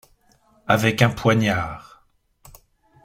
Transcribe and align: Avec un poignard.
Avec 0.65 1.03
un 1.03 1.11
poignard. 1.11 2.03